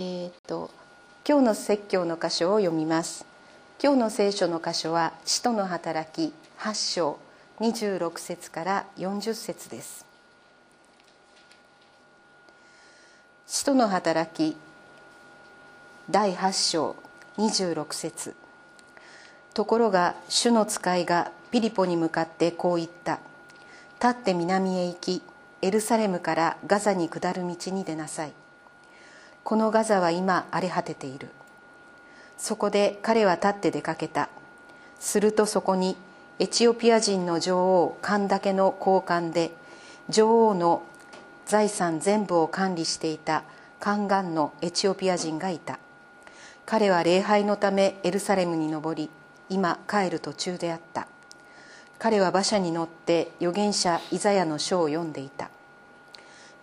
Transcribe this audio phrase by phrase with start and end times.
[0.00, 0.70] ー、と
[1.28, 3.26] 今日の説教の箇所を読みます。
[3.82, 7.18] 今日の聖書の箇所は使徒の働き8章
[7.58, 10.06] 26節から40節です。
[13.48, 14.56] 使徒の働き
[16.08, 16.94] 第8章
[17.36, 18.36] 26節。
[19.52, 23.18] ところが主の使いがピリポに向かってこう言った。
[24.00, 25.22] 立って南へ行き
[25.60, 28.32] エルサレムからガザに下る道に出なさい。
[29.48, 31.30] このガザは今荒れ果てている。
[32.36, 34.28] そこで彼は立って出かけた。
[35.00, 35.96] するとそこに
[36.38, 39.52] エチオピア人の女王カンダケの高官で
[40.10, 40.82] 女王の
[41.46, 43.42] 財産全部を管理していた
[43.80, 45.78] カンガンのエチオピア人がいた。
[46.66, 49.08] 彼は礼拝のためエルサレムに登り
[49.48, 51.08] 今帰る途中であった。
[51.98, 55.48] 彼は馬車に乗って預言者イザヤの書を読んでいた。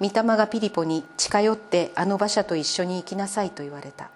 [0.01, 4.09] 御霊がピリポに近寄ってあの馬車と一緒に行きなさいと言われた。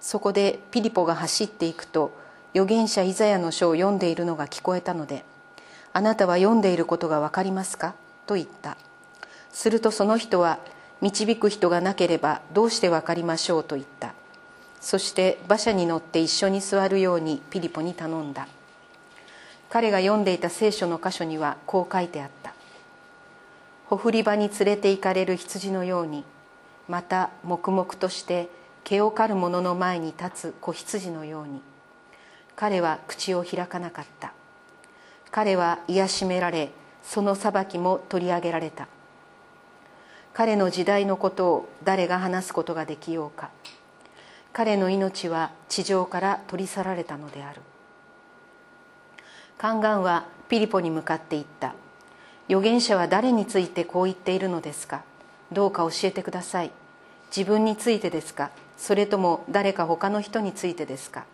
[0.00, 2.12] そこでピリポが走っていくと
[2.54, 5.24] 預言者イザヤの書を読んでいるのが聞こえたので
[5.92, 7.94] 「あなたは読んでいることが分かりますか?」
[8.26, 8.76] と言った。
[9.52, 10.58] するとその人は
[11.00, 14.14] 「導く人がなければどうして分かりましょう」と言った。
[14.80, 18.46] そして馬車に乗って一緒に座るようにピリポに頼んだ。
[19.68, 22.54] 彼が読んでいた聖書の箇所にはこう書いてあった。
[23.88, 26.24] ほふり場に連れて行かれる羊のように
[26.88, 28.48] また黙々として
[28.84, 31.62] 毛を刈る者の前に立つ子羊のように
[32.54, 34.32] 彼は口を開かなかった。
[35.30, 36.70] 彼は癒しめられ
[37.04, 38.88] その裁きも取り上げられた。
[40.34, 43.50] 彼の時代のことを誰が話すことができようか。
[44.52, 47.62] 彼の命は地上から取り去られたのである。
[49.56, 51.74] カンガンはピリポに向かって言った
[52.48, 55.02] 「預言者は誰についてこう言っているのですか？
[55.52, 56.70] どうか教えてください。
[57.34, 58.50] 自分についてですか？
[58.78, 61.26] それとも誰か他の人についてですか？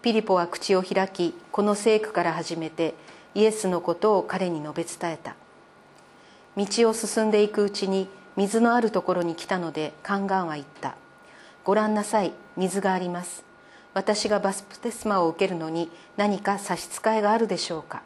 [0.00, 2.94] ピリポは口を開きこの聖句から始めて
[3.34, 5.36] イエスのことを彼に述べ伝えた。
[6.56, 10.96] 道を進んでいくうちに水のあるところに来たのでカンガンは言った。
[11.62, 13.44] ご覧なさい水があります。
[13.92, 18.02] 私がバスプテスマを受けるのに何か差し支えがあるでしょうか？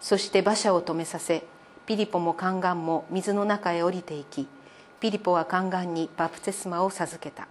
[0.00, 1.44] そして馬車を止めさせ
[1.86, 4.46] ピリポもカンガンも水の中へ降りていき
[5.00, 7.48] ピリポはカンガンにバプテスマを授けた。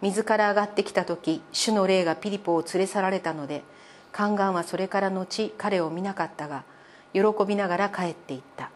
[0.00, 3.64] 水から上がってきた時主の霊がピリポを連れ去られたので
[4.12, 6.64] カンガンはそれから後彼を見なかったが
[7.12, 8.70] 喜びながら帰っていった。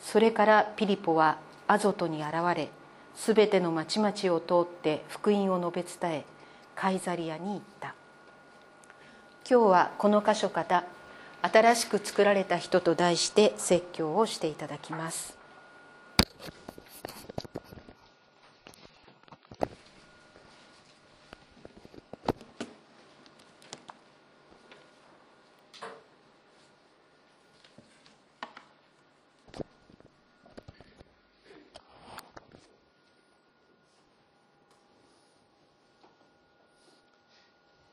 [0.00, 1.38] それからピリポは
[1.68, 2.70] アゾトに現れ
[3.14, 6.24] すべての町々を通って福音を述べ伝え
[6.74, 7.94] カイザリアに行った。
[9.48, 10.84] 今日はこの箇所から
[11.42, 15.36] 新しく作られた人と題して説教をしていただきます。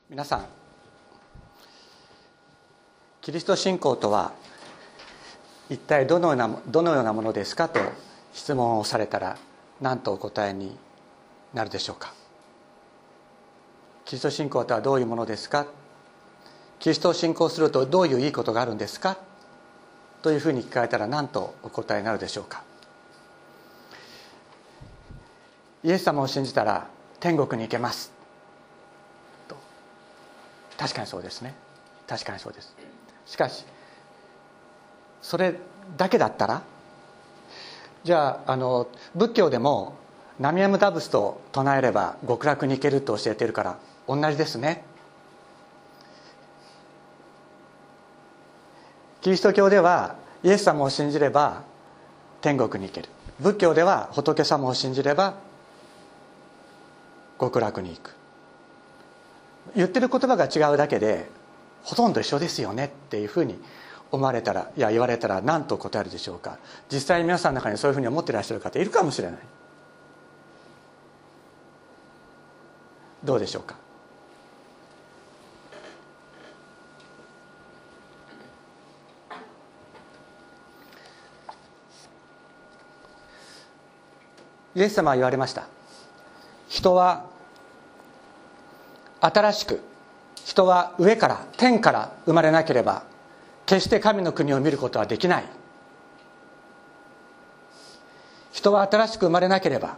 [0.08, 0.59] 皆さん
[3.22, 4.32] キリスト信仰とは
[5.68, 7.78] 一体どのようなどのようなものですかと
[8.32, 9.36] 質問をされたら
[9.80, 10.76] 何とお答えに
[11.52, 12.14] なるでしょうか。
[14.04, 15.66] キリスト信仰とはどういうものですか？
[16.78, 19.18] キリストを信仰するとどういういいことがあるんですか？
[20.22, 22.62] というふうに聞かれたら何とお答えになるでしょうか。
[25.84, 26.88] イエス様を信じたら
[27.20, 28.12] 天国に行けます。
[29.46, 29.56] と。
[30.78, 31.54] 確かにそうですね。
[32.06, 32.74] 確かにそうです。
[33.26, 33.64] しかし
[35.22, 35.54] それ
[35.96, 36.62] だけだったら？
[38.04, 39.94] じゃああの仏教でも
[40.40, 43.76] 「ナミアムダブス」と唱えれば極楽に行けると教えてるから
[44.08, 44.84] 同じですね。
[49.20, 51.62] キリスト教ではイエス様を信じれば
[52.40, 53.08] 天国に行ける。
[53.38, 55.34] 仏教では仏様を信じれば
[57.38, 58.14] 極楽に行く。
[59.76, 61.28] 言ってる言葉が違うだけで
[61.82, 63.58] ほとんど一緒ですよねっていうふうに
[64.12, 66.58] 思われたらいや言われたら何と答えるでしょうか。
[66.92, 69.40] 実際皆さんの中にそういうふうに思っていらっしゃる方いるかもしれない。
[73.22, 73.76] どうでしょうか？
[84.74, 85.66] イエス様は言われました。
[86.68, 87.26] 人は
[89.20, 89.80] 新しく
[90.50, 93.04] 人は上から天から生まれなければ
[93.66, 95.44] 決して神の国を見ることはできない。
[98.50, 99.96] 人は新しく生まれなければ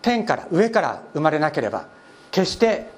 [0.00, 1.88] 天から上から生まれなければ
[2.30, 2.88] 決して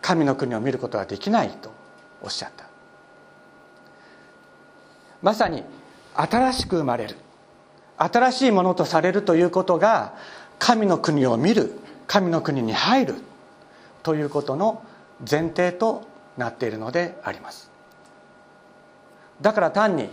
[0.00, 1.72] 神の国を見ることはできないと
[2.22, 2.66] おっしゃった。
[5.20, 5.64] まさに
[6.14, 7.16] 新しく生まれる
[7.96, 10.14] 新しいものとされるということが
[10.60, 11.72] 神の国を見る
[12.06, 13.14] 神の国に入る
[14.04, 14.84] ということの
[15.28, 16.02] 前提と
[16.36, 17.70] なっているのであります。
[19.40, 20.08] だから単に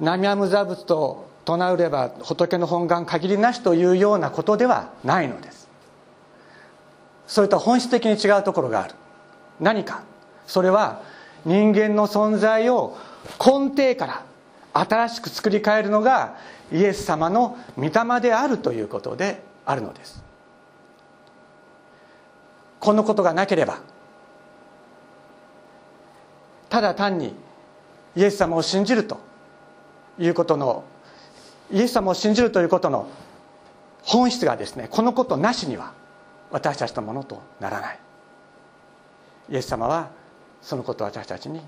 [0.00, 5.68] 南無無座仏と唱うれば仏の本願限りなしというようなことではないのです。
[7.26, 8.94] それと本質的に違うところがある。
[9.60, 10.02] 何か。
[10.46, 11.02] それは
[11.44, 12.96] 人間の存在を
[13.38, 14.24] 根底から
[14.72, 16.36] 新しく作り変えるのが
[16.72, 20.27] イエス様の御霊であるということであるのです。
[22.80, 23.78] このことがなければ。
[26.68, 27.34] ただ単に
[28.14, 29.18] イエス様を信じると
[30.18, 30.84] いうことの
[31.70, 33.08] イエス様を信じるということの
[34.02, 35.92] 本質がですねこのことなしには
[36.50, 37.98] 私たちのものとならない。
[39.50, 40.10] イエス様は
[40.62, 41.60] そのことを私たちに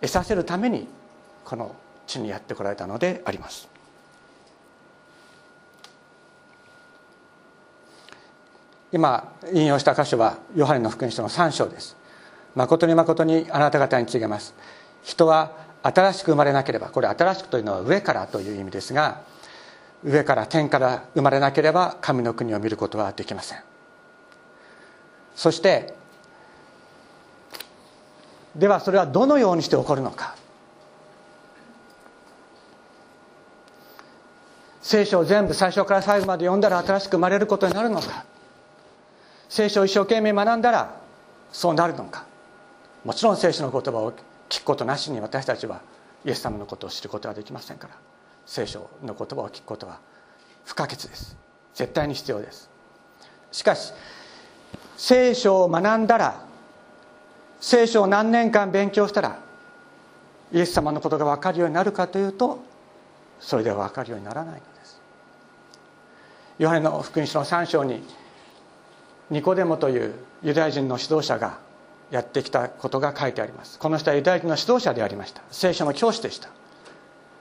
[0.00, 0.88] 得させるために
[1.44, 1.74] この
[2.06, 3.71] 地にやってこられたのであります。
[8.92, 11.96] 今引用した箇所はヨハネの福音書の3章です。
[12.54, 14.54] 誠に誠にあなた方に告げます。
[15.02, 15.52] 人は
[15.82, 19.22] 新しく生まれなければこれ新しくというのは上からという意味ですが
[20.04, 23.58] 上から天から生まれなければ神の国を見ることはできません。
[25.34, 25.94] そして
[28.54, 30.36] ではそれはどのようにして起こるのか。
[34.82, 38.26] 聖書を全部最初から最後まで読んだら新しく生まれることになるのか。
[39.52, 40.96] 聖書を一生懸命学んだら
[41.52, 42.24] そうなるのか。
[43.04, 44.14] もちろん聖書の言葉を
[44.48, 45.82] 聞くことなしに私たちは
[46.24, 47.94] イエス様のことを知ることはできませんから
[48.46, 49.98] 聖書の言葉を聞くことは
[50.64, 51.36] 不可欠です。
[51.74, 52.70] 絶対に必要です。
[53.50, 53.92] しかし
[54.96, 56.46] 聖書を学んだら
[57.60, 59.38] 聖書を何年間勉強したら
[60.50, 62.58] イエス様のことが分かるようになるかというと
[63.38, 64.98] それでは分かるようにならないのです。
[66.58, 68.02] ヨハネの福音書の3章に
[69.30, 71.58] ニコデモというユダヤ人の指導者が
[72.10, 73.78] やってきたことが書いてあります。
[73.78, 75.42] この人はユダヤ人の指導者でありました。
[75.50, 76.48] 聖書の教師でした。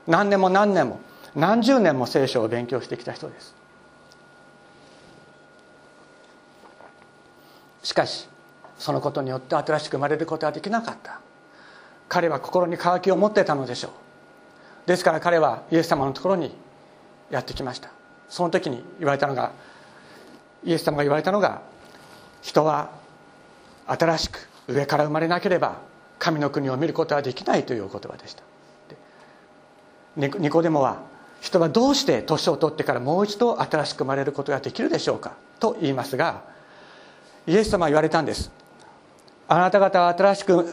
[0.08, 1.00] 何年も何年も
[1.36, 3.54] 何十年も聖書を勉強してきた人です。
[7.84, 8.30] しかし
[8.78, 11.20] そのことによって新しく生まれることはできなかった。
[12.08, 13.92] 彼は心に渇きを持ってたのでしょう。
[14.88, 16.56] ですから彼はイエス様のところに
[17.30, 17.90] やってきました。
[18.30, 19.52] その時に言われたのが
[20.64, 21.62] イエス様が言われたのが
[22.42, 22.92] 人は
[23.88, 25.80] 新しく上から生まれなければ
[26.20, 28.44] 神の国を見ることはできないというお言葉でした。
[30.18, 31.00] ニコデモは
[31.40, 36.44] 人はどうして年を取ってからもう一度新しく生まれることができるでしょうかと言いますが
[37.48, 38.52] イエス様は言われたんです。
[39.48, 40.66] あなた方は新しく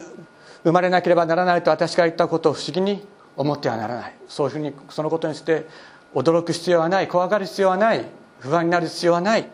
[0.63, 3.03] 生まれなければならないと私が言ったことを不思議に
[3.35, 4.15] 思ってはならない。
[4.27, 5.65] そういうふうにそのことにして
[6.13, 8.05] 驚く必要はない怖がる必要はない
[8.39, 9.49] 不安になる必要はない。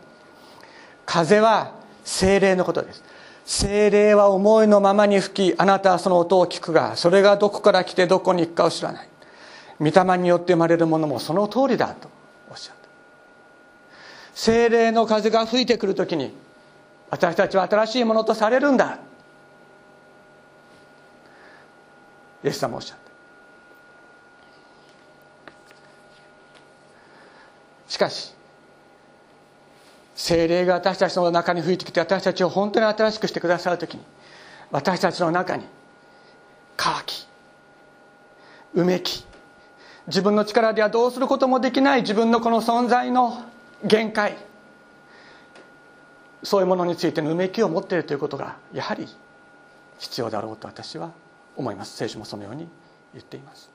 [1.05, 1.73] 風は
[2.03, 3.03] 精霊のことです。
[3.45, 9.09] 精霊は思いのままに吹きあなたはその音を聞くがそれがどこから来てどこに行くかを知らない。
[9.79, 12.09] 御霊によって生まれるものもその通りだと
[12.49, 12.89] おっしゃった。
[14.33, 16.33] 精霊の風が吹いてくるときに
[17.09, 18.99] 私たちは新しいものとされるんだ。
[22.43, 22.97] イエス様おっしゃっ
[27.87, 27.91] た。
[27.91, 28.34] しかし
[30.15, 34.03] 精霊が私たちの中に吹いてきて私たちを本当に新しくしてくださる時に
[34.71, 35.65] 私たちの中に
[36.77, 37.27] 乾き
[38.73, 39.25] うめき
[40.07, 43.43] 自分の力ではどうすることもできない自分のこの存在の
[43.83, 44.37] 限界
[46.43, 49.07] そういうものについてのうめきを持っているということがやはり
[49.99, 51.11] 必要だろうと私は
[51.55, 51.95] 思います。
[51.95, 52.67] 聖書もそのように
[53.13, 53.74] 言っています。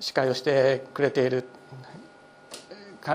[0.00, 1.44] 司会をしてくれている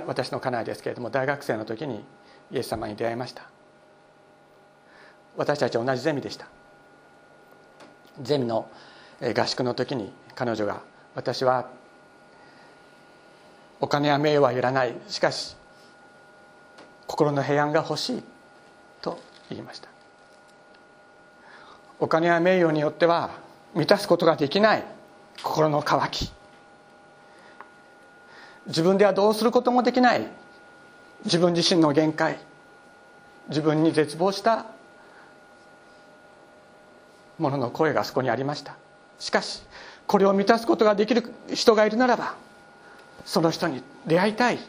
[0.08, 2.04] 私の家内ですけれども大学生の時に
[2.52, 3.44] イエス様に出会いました。
[5.36, 6.48] 私たち同じゼミでした。
[8.22, 8.70] ゼミの
[9.22, 10.82] 合宿の時に彼女が
[11.16, 11.70] 私は
[13.80, 14.96] お金や名誉はいらない。
[15.08, 15.56] しかし
[17.08, 18.24] 心の平安が欲しい。
[19.02, 19.90] と言いました。
[22.00, 23.32] お金や名誉によっては
[23.74, 24.84] 満たすことができない。
[25.44, 26.32] 心の渇き。
[28.68, 30.28] 自分ではどうすることもできない。
[31.26, 32.40] 自分自身の限界。
[33.50, 34.66] 自分に絶望した。
[37.38, 38.76] ものの声がそこにありました。
[39.20, 39.64] しかし
[40.08, 42.36] これを満たすことができる人がいるならば
[43.26, 44.60] その人に出会いたい。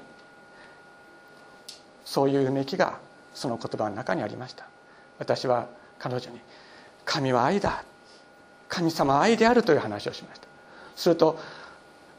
[2.04, 2.98] そういううめきが
[3.34, 4.66] その言葉の中にありました。
[5.18, 5.66] 私は
[5.98, 6.40] 彼女に
[7.04, 7.84] 「神は愛だ。
[8.68, 10.46] 神様は愛である」という話をしました。
[10.96, 11.38] すると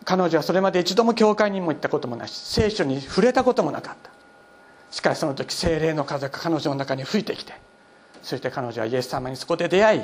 [0.06, 4.12] 彼女はそれまで一度も教会にも行ったこともないし聖書に触れたこともなかった。
[4.92, 7.54] しかしその時精霊の風が彼女の中に吹いてきて
[8.22, 10.02] そして彼女はイエス様にそこで出会い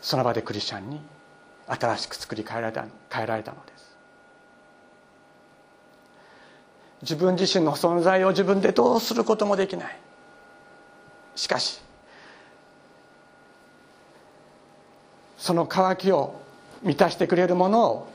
[0.00, 1.00] その場でクリスチャンに
[1.66, 3.96] 新しく作り変えられた変えられたのです。
[7.02, 9.98] 自分自身の存在を自分でどうすることもできない。
[11.34, 11.82] しかし
[15.36, 16.40] その渇きを
[16.82, 18.08] 満たしてくれるものを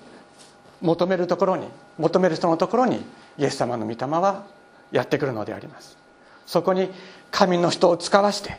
[0.81, 3.03] 求めるところに求める人のところに
[3.37, 4.45] イエス様の御霊は
[4.91, 5.97] やってくるのであります。
[6.45, 6.89] そこに
[7.29, 8.57] 神の人を使わして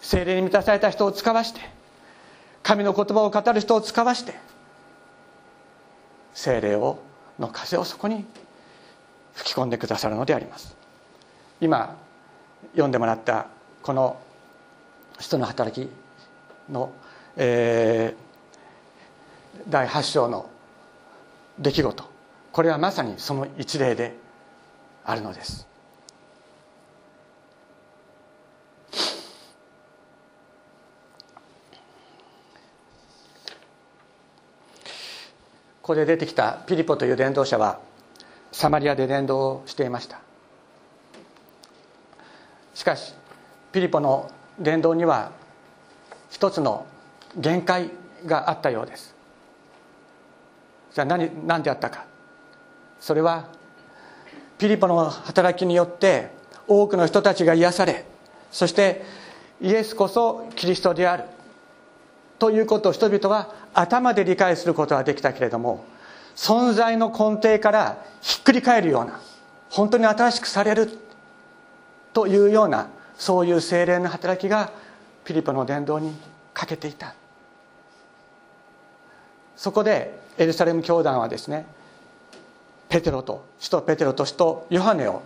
[0.00, 1.60] 精霊に満たされた人を使わして
[2.62, 4.34] 神の言葉を語る人を使わして
[6.34, 6.98] 精霊を
[7.38, 8.24] の風をそこに
[9.34, 10.76] 吹き込んでくださるのであります。
[11.60, 11.96] 今
[12.72, 13.46] 読んでもらった
[13.82, 14.20] この
[15.18, 15.90] 人の働き
[16.70, 16.92] の、
[17.36, 18.27] えー、
[19.66, 20.48] 第8章の
[21.58, 22.04] 出来事。
[22.52, 24.16] これはまさにその一例で
[25.04, 25.66] あるのです。
[35.82, 37.80] ここで出てきたピリポという伝道者は
[38.52, 40.20] サマリアで伝道をしていました。
[42.74, 43.14] しかし
[43.72, 45.32] ピリポの伝道には
[46.30, 46.86] 一つの
[47.36, 47.90] 限界
[48.26, 49.17] があったようです。
[50.94, 52.04] じゃあ何何であったか。
[53.00, 53.48] それは
[54.58, 56.30] ピリポの働きによって
[56.66, 58.04] 多くの人たちが癒され
[58.50, 59.04] そして
[59.60, 61.24] イエスこそキリストである。
[62.38, 65.84] ということを人々は頭で理解することはできたけれども
[66.36, 69.20] 存在の根底からひっくり返るような
[69.70, 70.88] 本当に新しくされる
[72.12, 74.70] というようなそういう精霊の働きが
[75.24, 76.14] ピリポの伝道に
[76.54, 77.14] 欠けていた。
[79.56, 81.66] そこでエルサレム教団はですね
[82.88, 85.22] ペテロと使徒ペテロと使徒ヨハネを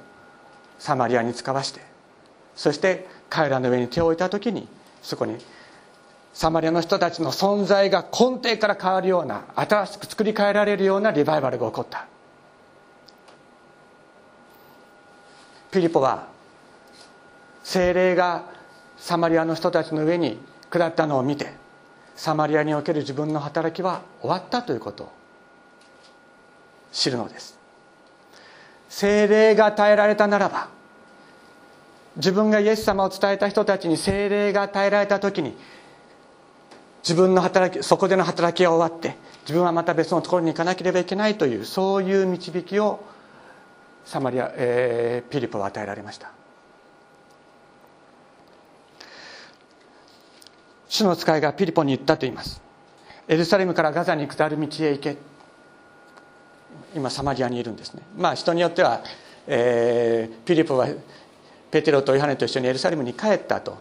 [0.78, 1.80] サマリアに使わして
[2.56, 4.66] そして彼らの上に手を置いた時に
[5.02, 5.36] そこに
[6.34, 12.06] サマリアの人たちの存在が根底から変わるような新しく作り変えられるようなリバイバルが起こった。
[15.70, 16.28] ピリポは
[17.64, 18.44] 精霊が
[18.98, 20.38] サマリアの人たちの上に
[20.70, 21.52] 下ったのを見て
[22.22, 25.12] サマリアにおける自分の働きは終わったということを
[26.92, 27.58] 知るのです。
[28.88, 30.68] 精霊が与えられたならば
[32.14, 35.56] 自分がイエス様を伝えた人たちに精霊が与えられた時に
[37.02, 43.04] 自分の働きそこでの働きが終わって自分はまた別のところに行かなければいけないというそういう導きを
[44.04, 46.30] サマリア、えー、ピリポは与えられました。
[50.92, 52.60] 主の使いがピリポに言ったと言います。
[53.26, 55.16] エルサレムからガザに下る道へ行け。
[56.94, 58.02] 今サマリアにいるんですね。
[58.14, 59.02] まあ人によっては、
[59.46, 60.86] えー、ピリポは
[61.70, 63.78] ペテロとヨハネと一緒にエルサレムに帰ったと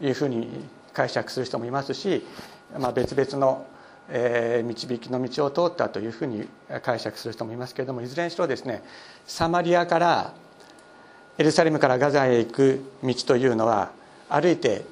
[0.00, 0.48] いうふうに
[0.92, 2.26] 解釈する人もいますし、
[2.76, 3.64] まあ、別々の、
[4.08, 6.48] えー、導きの道を通ったというふうに
[6.82, 8.82] 解釈する人もいますけれどもいずれにしろですね
[9.28, 10.34] サマリアから
[11.38, 13.92] エルサレムからガザへ行く道というのは
[14.28, 14.84] 歩いて、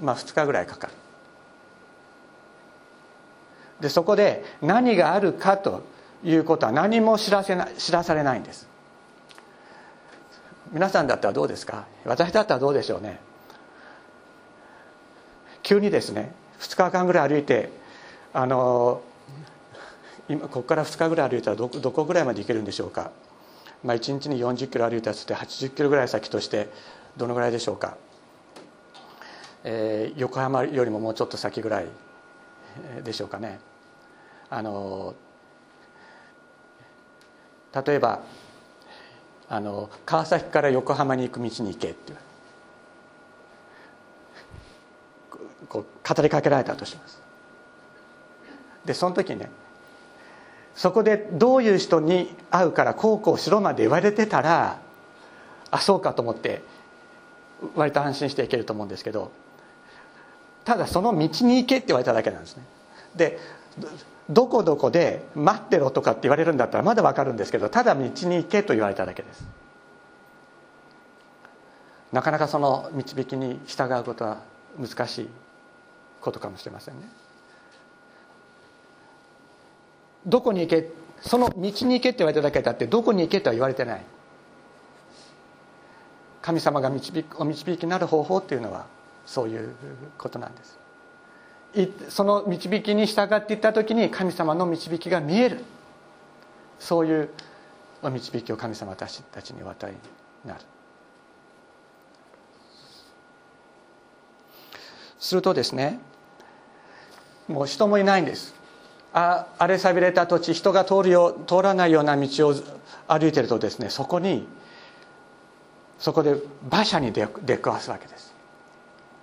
[0.00, 0.92] まあ、2日ぐらいかかる。
[3.80, 5.82] でそこで何があるかと
[6.22, 8.68] いうことは何も知らせな知らされないんです。
[10.72, 11.86] 皆さんだったらどうですか？
[12.04, 13.20] 私だったらどうでしょうね？
[15.62, 17.70] 急にですね2日間ぐらい歩いて
[18.32, 19.02] あの
[20.28, 23.10] 今ここから2日ぐらい歩いたらどどこぐらいまで行けるんでしょうか、
[23.82, 26.68] まあ、1日に40キロ歩いたとして80キロぐらい先として
[27.16, 27.96] どのぐらいでしょうか、
[29.64, 31.86] えー、横浜よりももうちょっと先ぐらい
[33.02, 33.60] でしょうかね。
[34.50, 35.14] あの
[37.84, 38.20] 例えば
[39.48, 42.12] あの川崎から横浜に行く道に行けって
[45.68, 47.20] こう語りかけられたとします。
[48.84, 49.50] でその時ね
[50.74, 54.78] そこでどういう人に会うからこうこうしろまで言われてたら
[55.70, 56.62] あそうかと思って
[57.74, 59.30] 割と安心していけると思うんですけど
[60.64, 62.64] ただその道に行けって言われただけなんですね。
[63.16, 63.38] で
[64.30, 69.44] どこどこで待ってろとかって言われるんだったらまだ分かるんですけどただ道に行けと言われただけです。
[72.12, 74.38] なかなかその導きに従うことは
[74.78, 75.28] 難しい
[76.20, 77.08] ことかもしれませんね。
[80.24, 80.88] どこに行け
[81.20, 84.02] その道に行けって言われただけだってどこに行けとは言われてない。
[86.40, 88.86] 神様が導くお導きになる方法っていうのは
[89.26, 89.74] そういう
[90.18, 90.78] ことなんです。
[92.08, 95.64] その導きに従っていった時に神様の導きが見える。
[96.78, 97.28] そういう
[98.02, 99.22] 導きを神様たち
[99.54, 99.98] にお与えに
[100.48, 100.60] なる。
[105.18, 106.00] するとですね
[107.48, 108.54] もう人もいないんです。
[109.14, 112.54] あ荒れさびれた土地人が通るよ通らないような道を
[113.06, 114.46] 歩いてるとですねそこに
[115.98, 116.34] そこで
[116.68, 118.33] 馬車に出くわすわけです。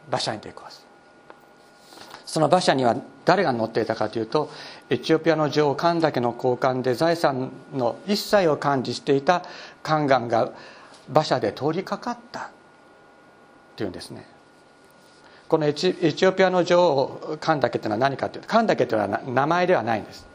[0.09, 0.71] 馬車に出くわ。
[0.71, 0.85] す
[2.25, 4.49] その馬車には誰が乗っていたかというと
[4.89, 9.43] エチオピアの女王カンダケの交換で財産の一切を管理していた
[9.83, 10.51] カンガンが
[11.09, 12.51] 馬車で通りかかった
[13.75, 14.25] というんですね。
[15.49, 20.25] このエチオピアの女王カンダケというのは何かというとカンダケというのは名前ではないんです。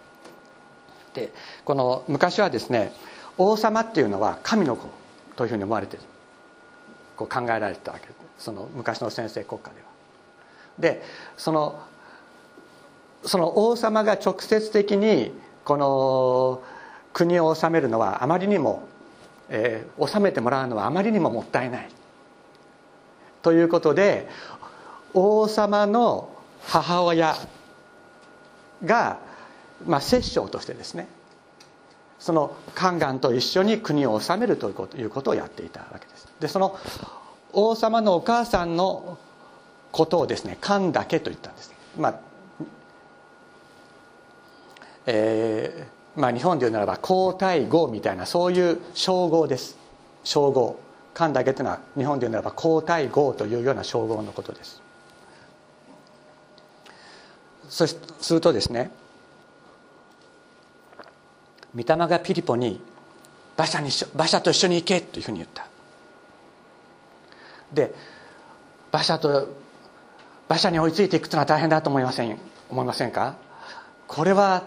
[1.15, 1.33] で
[1.65, 2.93] この昔はですね
[3.39, 4.89] 王様っていうのは神の子
[5.37, 5.99] というふうに思われて
[7.17, 8.25] こう考えられてたわけです。
[8.38, 9.87] その昔の先制国家では。
[10.78, 11.02] で
[11.37, 11.81] その
[13.25, 15.33] その王様が直接的に
[15.64, 16.62] この
[17.12, 18.87] 国を治めるのはあまりにも、
[19.49, 21.88] えー、治めてもらうのはあまりにももったいない。
[23.43, 24.28] ということで
[25.14, 26.28] 王様の
[26.62, 27.37] 母親
[28.85, 29.19] が、
[29.87, 31.09] まあ、摂政としてですね
[32.19, 36.28] その宦官と一緒に国を治めるということをやっていたわけです。
[36.40, 36.78] でその
[37.59, 39.19] 王様のお母さんの
[39.91, 41.73] ことをですね官だけと言ったんです。
[41.99, 42.21] まあ
[45.07, 49.77] えーまあ、日本で言うならば皇太后みたいなそういう称号です。
[50.23, 50.79] 称号。
[51.15, 54.83] 官だけというのは日本で言うならば皇太后というような称号のことです。
[57.71, 58.91] そするとですね
[61.75, 62.81] 御霊がピリポに
[63.57, 65.67] 馬車に馬車と一緒に行けというふうに言った。
[67.73, 67.95] で
[68.93, 69.49] 馬車と
[70.49, 72.39] 馬車に追いついていくというのは大変だと思いません？
[72.71, 73.37] 思いませんか？
[74.07, 74.65] これは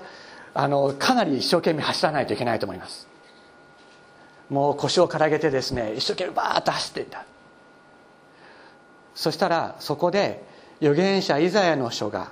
[0.54, 3.08] あのかなり一生懸命走らないといけないと思います。
[4.50, 7.26] もう腰をからげてですね一生懸命バーッと走っていた。
[9.16, 10.44] そしたらそこで
[10.82, 12.32] 預言者イザヤの書が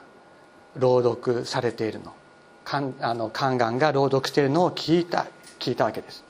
[0.75, 2.13] 朗読されているの。
[2.69, 5.27] あの宦官が朗読しているのを聞いた
[5.57, 6.25] 聞いたわけです。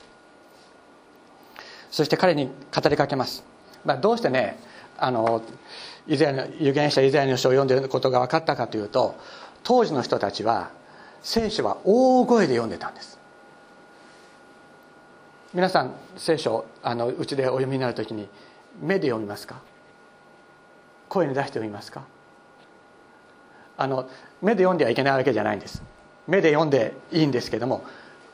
[1.90, 3.42] そして彼に語りかけます、
[3.88, 4.58] まあ、どうしてね
[4.98, 5.42] あの
[6.06, 9.16] 以前の預言者以前の書を読んでいることが分かったかというと
[9.62, 10.70] 当時の人たちは
[11.22, 13.18] 聖書は大声で読んでたんです。
[15.54, 18.28] 皆さん聖書あのうちでお読みになる時に
[18.80, 19.62] 目で読みますか？
[21.08, 22.02] 声に出して読みますか？
[23.78, 24.10] あの
[24.42, 25.82] 目で読んではいけないわけじゃないんです。
[26.26, 27.84] 目で読んでいいんですけども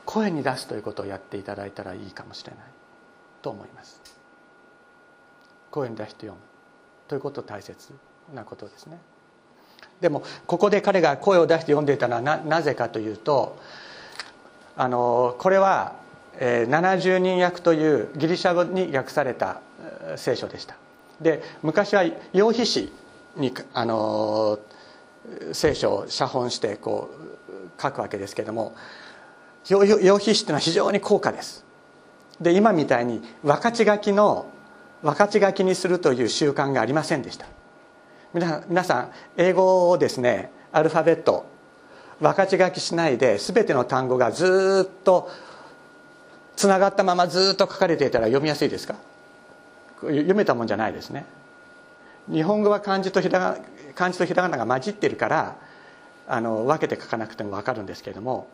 [0.05, 2.61] 声に出すということをやっていただいたらいいかもしれない
[3.41, 4.04] と思います。
[5.75, 6.37] 声に出して読む。
[7.09, 7.93] ということ大切
[8.33, 8.97] なことですね。
[9.99, 13.57] でもここで彼が声を出して読んでいたのはななぜかというと
[14.75, 15.95] あのこれは、
[16.37, 19.61] えー、70人訳というギリシャ語に訳された
[20.15, 20.75] 聖書でした。
[21.21, 22.91] で昔は羊皮
[23.35, 24.59] 紙にあの
[25.53, 27.09] 聖書を写本してこ
[27.49, 28.75] う書くわけですけれども
[29.63, 31.65] 羊皮紙っていうのは非常に高価です。
[32.39, 34.47] で今みたいに分かち書きの
[35.05, 37.45] 分かち書きにするという習慣がありませんでした。
[38.33, 41.45] 皆さん英語をですねアルファベット
[42.19, 45.29] 分かち書きしないで全ての単語がずっと
[46.55, 48.95] つながったままずっと書かれていたら読みやすいですか？
[50.01, 51.25] 読めたもんじゃないですね。
[52.27, 53.57] 日本語は漢字とひらが
[53.93, 55.55] 漢字とひらがなが混じってるから
[56.27, 58.47] あの分けて書かなくても分かるんですけれども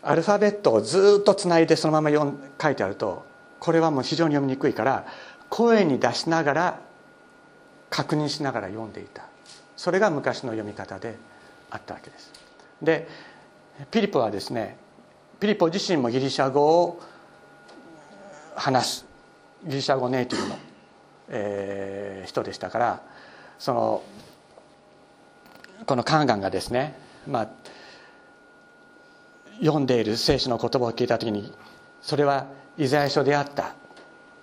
[0.00, 3.31] アルファベットをずっとつないでそのまま読書いてあると
[3.62, 5.06] これはもう非常に読みにくいから
[5.48, 6.80] 声に出しながら
[7.90, 9.22] 確認しながら読んでいた。
[9.76, 11.16] それが昔の読み方で
[11.70, 12.32] あったわけです。
[12.82, 13.06] で
[13.92, 14.76] ピリポはですね
[15.38, 17.00] ピリポ自身もギリシャ語を
[18.56, 19.06] 話す。
[19.64, 20.56] ギリシャ語ネイティブの、
[21.28, 23.02] えー、人でしたから
[23.60, 24.02] その
[25.86, 26.98] このカンガンがですね、
[27.28, 27.48] まあ、
[29.60, 31.52] 読んでいる聖書の言葉を聞いた時に
[32.02, 33.74] それはイザヤ書であった。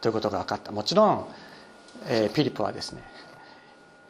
[0.02, 0.72] ということが分かった。
[0.72, 1.28] もちろん、
[2.08, 3.04] えー、ピリポはですね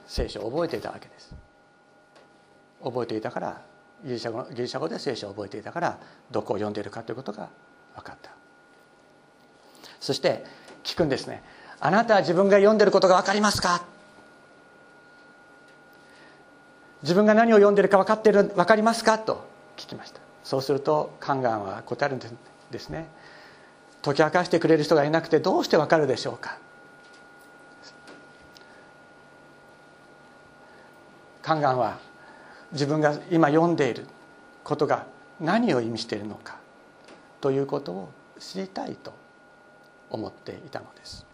[0.06, 1.34] 聖書を覚えていたわけです。
[2.84, 3.62] 覚えていたから
[4.06, 5.98] ギリシャ語ギリシャ語で聖書を覚えていたから
[6.30, 7.50] どこを読んでいるかということが
[7.96, 8.30] 分かった。
[10.00, 10.46] そして
[10.84, 11.44] 聞くんですね。
[11.80, 13.84] あなたは自分が読んでることが分かりますか？
[17.02, 19.18] 自分が何を読んでるか分かってる分かりますか？
[19.18, 19.44] と
[19.76, 20.20] 聞きました。
[20.44, 23.08] そうするとカンガンは答えるんですね。
[24.02, 26.58] 解き明かしてくれる人がいなくてどうしてわかるでしょうか？
[31.42, 32.00] カンガンは
[32.72, 34.06] 自分が今読んでいる
[34.64, 35.06] ことが
[35.40, 36.58] 何を意味しているのか
[37.42, 38.10] ということを
[38.40, 39.14] 知りたいと
[40.10, 41.26] 思っていたのです。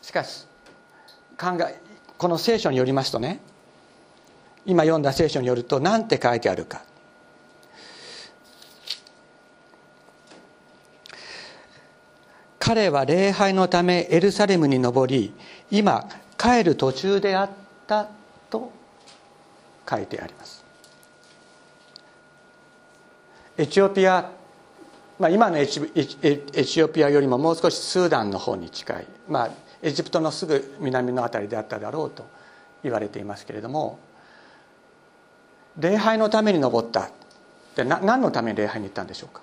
[0.00, 0.46] しかし
[1.38, 1.80] 考え
[2.16, 3.40] この聖書によりますとね
[4.64, 6.82] 今読んだ聖書によると何て書いてあるか。
[12.72, 15.34] 彼は礼拝のためエルサレムに登り
[15.70, 16.08] 今
[16.38, 17.50] 帰る途中であっ
[17.86, 18.08] た
[18.48, 18.72] と
[19.86, 20.64] 書いてあります。
[23.58, 24.30] エチオピア、
[25.18, 29.50] まあ、今のエチオピアよりももう少しスーダンの方に近い、まあ、
[29.82, 32.24] エジプトのすぐ南の辺りであっただろうと
[32.82, 33.98] 言われていますけれども
[35.78, 37.10] 礼拝のために登った
[37.76, 39.42] で何のために礼拝に行ったんでしょうか？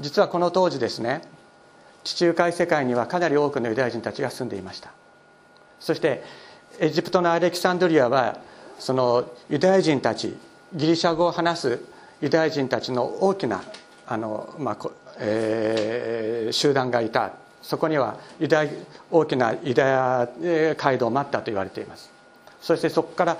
[0.00, 1.22] 実はこの当時ですね
[2.04, 4.90] 地中海世界にはかなり多くのユダヤ人たちが住んでいました。
[5.80, 6.22] そして
[6.78, 8.38] エジプトのアレキサンドリアは
[8.78, 10.36] そのユダヤ人たち
[10.74, 11.80] ギリシャ語を話す
[12.20, 13.62] ユダヤ人たちの大きな
[14.06, 17.32] あの、まあえー、集団がいた。
[17.60, 18.70] そこにはユダヤ
[19.10, 20.28] 大きなユダヤ
[20.76, 22.10] 街道もあったと言われています。
[22.62, 23.36] そしてそこから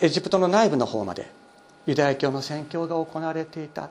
[0.00, 1.30] エジプトの内部の方まで
[1.86, 3.88] ユダヤ教の宣教が行われていた。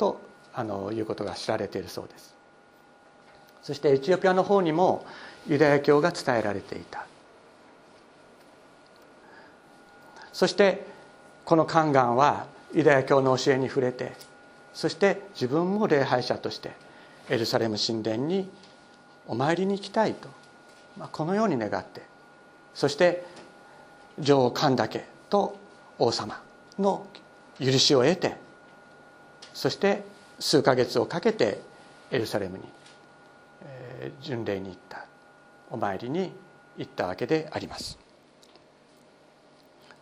[0.00, 0.18] と
[0.54, 2.34] あのいうことが知られているそうです。
[3.62, 5.04] そしてエチオピアの方にも
[5.46, 7.06] ユダヤ教が伝えられていた。
[10.32, 10.86] そして
[11.44, 14.12] このカンガンはユダヤ教の教えに触れて
[14.72, 16.70] そして自分も礼拝者として
[17.28, 18.48] エルサレム神殿に
[19.26, 20.28] お参りに行きたいと、
[20.96, 22.02] まあ、このように願って
[22.72, 23.24] そして
[24.18, 25.56] 女王神岳と
[25.98, 26.40] 王様
[26.78, 27.04] の
[27.58, 28.36] 許しを得て
[29.54, 30.02] そして
[30.38, 31.60] 数ヶ月をかけて
[32.10, 32.64] エルサレムに、
[34.22, 35.06] 巡礼に行った
[35.70, 36.32] お参りに
[36.76, 37.98] 行ったわけであります。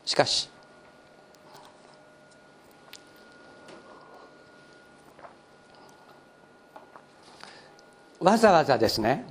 [0.05, 0.49] しかし
[8.21, 9.27] わざわざですね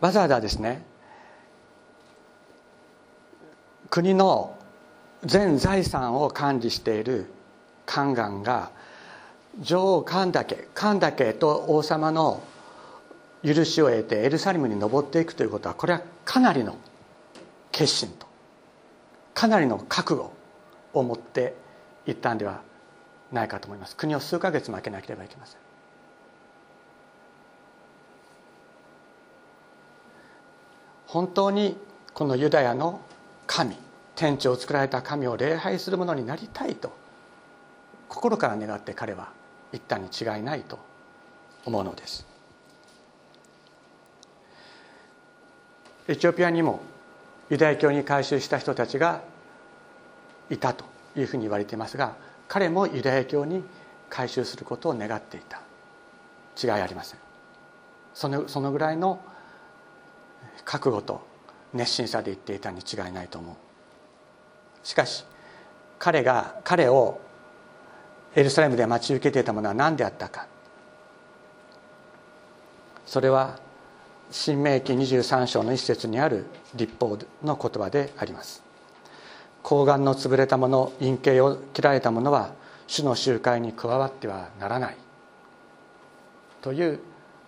[0.00, 0.82] わざわざですね
[3.90, 4.56] 国の
[5.24, 7.26] 全財産を管理している
[7.86, 8.70] 宦官が
[9.58, 12.42] 女王神岳神岳と王様の
[13.44, 16.76] 許しを得てエルサレムに登っていくということはこれはかなりの
[17.72, 18.26] 決心と
[19.34, 20.32] かなりの覚悟
[20.92, 21.54] を持って
[22.06, 22.62] いったんでは
[23.32, 23.96] ないかと思います。
[23.96, 25.60] 国を数ヶ月負けなければいけません。
[31.06, 31.76] 本当に
[32.14, 33.00] このユダヤの
[33.46, 33.76] 神
[34.14, 36.92] 天地を作られた神を礼拝するものになりたいと
[38.08, 39.32] 心から願って彼は
[39.72, 40.78] 言ったに違いないと
[41.64, 42.26] 思うのです。
[46.08, 46.80] エチオピアにも
[47.50, 49.22] ユダヤ教に改宗した人たちが
[50.50, 50.84] いたと
[51.16, 52.16] いうふうに言われていますが
[52.48, 53.62] 彼もユダヤ教に
[54.08, 55.60] 改宗することを願っていた。
[56.60, 57.20] 違いありません。
[58.12, 59.20] そのそのぐらいの
[60.64, 61.20] 覚悟と
[61.72, 63.56] 熱心さで言っていたに違いないと思う。
[64.82, 65.24] しかし
[65.98, 67.20] 彼が彼を
[68.34, 70.46] エルサレムで待ち受けていたものは何であったか。
[73.06, 73.58] それは
[74.30, 78.62] 新明記23章の一節にある立法の言葉であります。
[79.64, 82.52] 睾丸の潰れたもの陰茎を切られたものは
[82.86, 84.96] 主の集会に加わってはならない。
[86.62, 87.00] という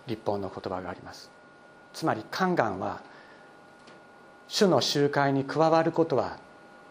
[0.07, 1.31] 立法の言葉があります。
[1.93, 3.01] つまり宦官は
[4.47, 6.37] 主の集会に加わることは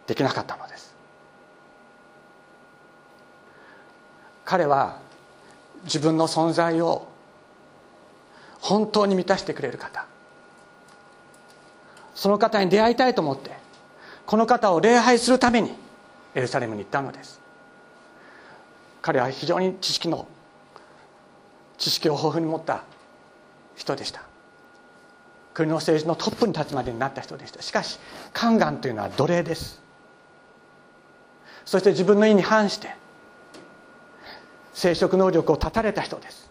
[0.06, 0.91] できなかったのです。
[4.52, 4.98] 彼は
[5.84, 7.08] 自分の存在を
[8.60, 10.04] 本当に満たしてくれる方。
[12.14, 13.52] その方に出会いたいと思って
[14.26, 15.72] この方を礼拝するために
[16.34, 17.40] エルサレムに行ったのです。
[19.00, 20.28] 彼は非常に知識の
[21.78, 22.84] 知識を豊富に持った
[23.74, 24.20] 人でした。
[25.54, 27.62] 国の政治のトップに立つまでになった人でした。
[27.62, 27.98] しかし
[28.34, 29.80] 宦官というのは奴隷です。
[31.64, 33.00] そして自分の意に反して
[34.72, 36.50] 生殖能力を断たれた人です。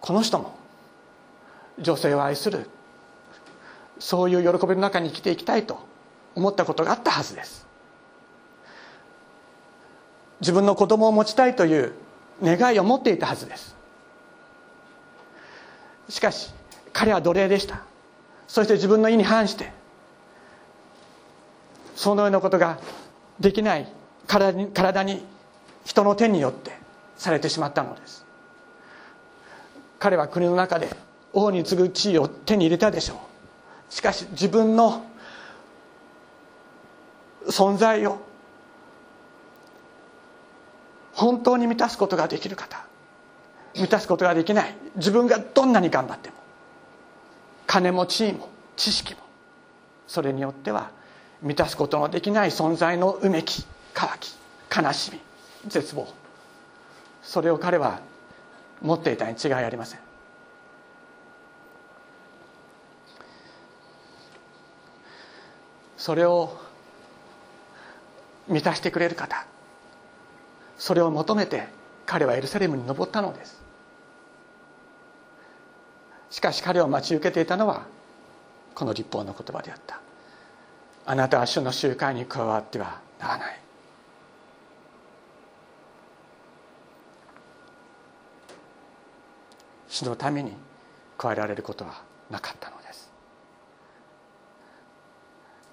[0.00, 0.54] この人も
[1.78, 2.68] 女性を愛する。
[3.98, 5.78] そういう喜びの中に生きていきたいと
[6.34, 7.66] 思ったことがあったはずです。
[10.40, 11.92] 自分の子供を持ちたいという
[12.42, 13.76] 願いを持っていたはずです。
[16.08, 16.52] しかし
[16.92, 17.82] 彼は奴隷でした。
[18.48, 19.72] そして自分の意に反して
[22.00, 22.78] そのようなことが
[23.40, 23.86] できない
[24.26, 25.22] 体に体に
[25.84, 26.72] 人の手によって
[27.18, 28.24] されてしまったのです。
[29.98, 30.88] 彼は国の中で
[31.34, 33.92] 王に次ぐ地位を手に入れたでしょう。
[33.92, 35.04] しかし自分の
[37.48, 38.18] 存在を
[41.12, 42.82] 本当に満たすことができる方
[43.74, 46.36] 満たすことができない自分がどんなに頑張っても
[47.66, 49.20] 金も地位も知識も
[50.06, 50.98] それによっては
[51.42, 54.34] 満たすことのできない存在のうめき渇き
[54.74, 55.20] 悲しみ
[55.66, 56.06] 絶望。
[57.22, 58.00] それを彼は
[58.82, 60.00] 持っていたに違いありません。
[65.96, 66.58] それを
[68.48, 69.46] 満たしてくれる方。
[70.78, 71.68] それを求めて
[72.06, 73.60] 彼はエルサレムに登ったのです。
[76.30, 77.86] しかし彼を待ち受けていたのは
[78.74, 80.00] この立法の言葉であった。
[81.06, 83.60] あなたは主の集会に加わってはならない。
[89.88, 90.52] 主のために
[91.18, 93.10] 加えられることはなかったのです。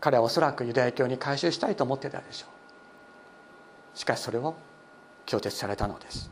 [0.01, 2.47] 彼はおそらくユダヤ教に改宗したいと思ってたでしょ
[3.95, 3.97] う。
[3.97, 4.55] しかしそれを
[5.25, 6.31] 拒絶されたのです。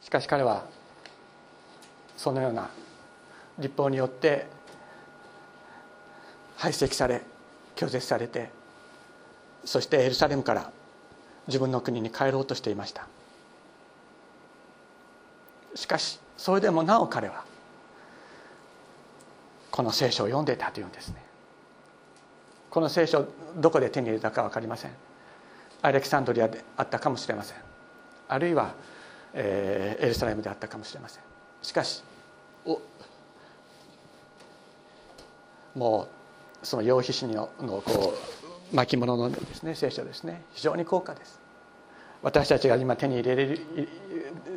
[0.00, 0.66] しかし彼は
[2.22, 2.70] そのような
[3.58, 4.46] 立法によって
[6.56, 7.22] 排斥され
[7.74, 8.50] 拒絶されて
[9.64, 10.70] そしてエルサレムから
[11.48, 13.08] 自分の国に帰ろうとしていました。
[15.74, 17.44] しかしそれでもなお彼は
[19.72, 21.16] この聖書を読んでいたというんですね。
[22.70, 24.92] この聖書どこで手に入れたか分かりません。
[25.82, 27.56] アレキサンドリアであったかもしれません。
[28.28, 28.74] あるいは、
[29.34, 31.22] えー、エルサレムであったかもしれません。
[31.62, 32.04] しかし
[35.74, 36.06] も
[36.62, 38.14] うその羊皮紙ののこ
[38.72, 40.42] う巻物のですね聖書ですね。
[40.52, 41.40] 非常に高価です。
[42.22, 43.60] 私たちが今手に入れる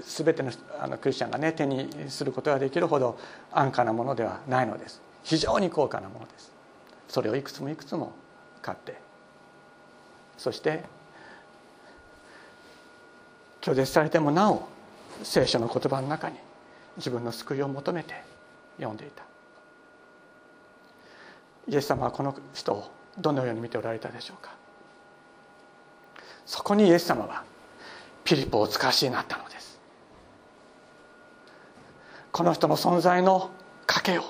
[0.06, 3.18] 全てのあのクリスチャンがね手にすることができるほど
[3.52, 5.02] 安価なものではないのです。
[5.24, 6.52] 非常に高価なものです。
[7.08, 8.14] それをいくつもいくつも
[8.62, 8.96] 買って。
[10.38, 10.84] そして
[13.62, 14.68] 拒絶されてもなお
[15.24, 16.36] 聖書の言葉の中に
[16.98, 18.16] 自分の救いを求めて
[18.78, 19.24] 読んでいた。
[21.68, 24.52] イエス様はこの人をどのように見ておられたでしょうか。
[26.46, 27.44] そこにイエス様は
[28.24, 29.80] ピリポを使わしになったのです。
[32.32, 33.50] この人の存在の
[33.88, 34.24] 賭けを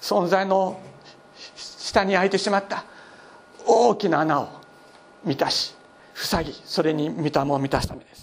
[0.00, 0.80] 存在の
[1.56, 2.84] 下に開いてしまった
[3.66, 4.48] 大きな穴を
[5.24, 5.74] 満たし
[6.14, 8.17] 塞ぎそれに御霊を満たすためです。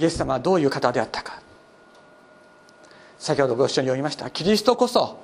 [0.00, 1.42] イエス様はどういう方であったか。
[3.18, 4.30] 先ほどご一緒に読みました。
[4.30, 5.18] キリストこそ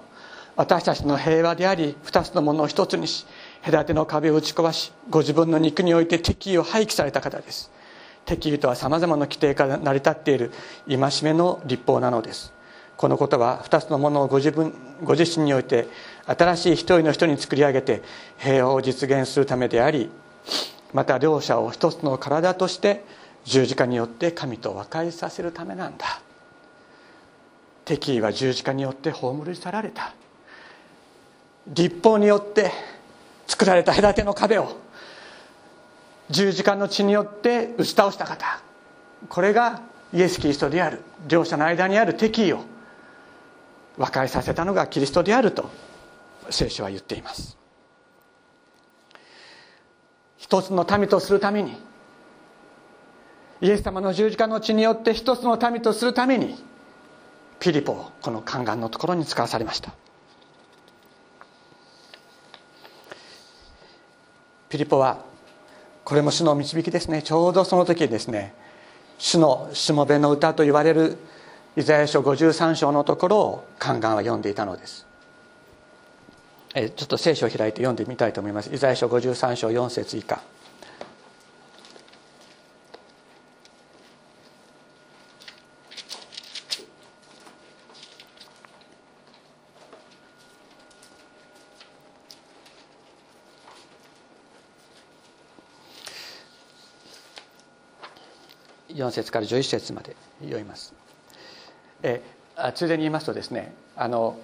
[0.54, 3.26] 私たちの平和であり二つのものを一つにし
[3.64, 7.70] 隔ての壁を打ち壊しご自分の肉において敵意を廃棄された方です。
[8.26, 10.52] 敵意とはさまざまな規定から成り立っている
[10.86, 12.52] 戒めの立法なのです。
[12.98, 15.88] このことは二つのものをご自分ご自身において
[16.26, 18.02] 新しい一人の人に作り上げて
[18.36, 20.10] 平和を実現するためであり
[20.92, 23.04] また両者を一つの体として
[23.46, 26.20] 十字架によって神と和解させるためなんだ。
[27.84, 30.12] 敵意は十字架によって葬り去られた。
[31.68, 32.72] 立法によって
[33.46, 34.76] 作られた隔ての壁を
[36.28, 38.60] 十字架の血によって打ち倒した方。
[39.28, 39.80] これが
[40.12, 41.02] イエス・キリストである。
[41.28, 42.64] 両者の間にある敵意を
[43.96, 45.70] 和解させたのがキリストであると
[46.50, 47.56] 聖書は言っています。
[50.36, 51.85] 一つの民とするために
[53.60, 56.56] イエス様の十字架の血によって一つの民とするために
[57.58, 59.94] ピリポをこの宦官のところに使わされました。
[64.68, 65.24] ピリポは
[66.04, 67.22] これも主の導きですね。
[67.22, 68.54] ちょうどその時ですね
[69.18, 71.16] 主のしもべの歌と言われる
[71.76, 75.06] イザヤ書53章のところを宦官は読んでいたのです。
[76.74, 78.74] えちょっと聖書を開いて読んでみたいと思います。
[78.74, 80.42] イザヤ書53章4節以下。
[98.96, 100.94] 4節から11節まで読みます。
[102.02, 102.22] え
[102.74, 104.38] ついでに言いますとですねあの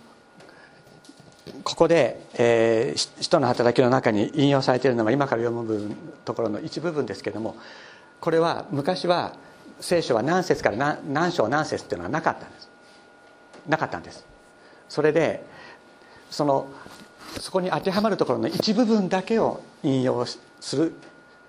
[1.65, 7.57] ここで、えー、使徒の働きの中に引用されているのは今から読む部分ところの一部分ですけども
[8.21, 9.35] これは昔は
[9.81, 12.71] 聖書は何節から何何章何節っていうのはなかったんです。
[13.67, 14.25] なかったんです。
[14.89, 15.45] それで
[16.31, 16.69] その
[17.41, 20.25] そこに当てはまるところの一部分だけを引用
[20.61, 20.95] する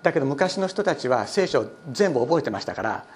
[0.04, 3.06] だけど昔の人たちは聖書を全部覚えてましたから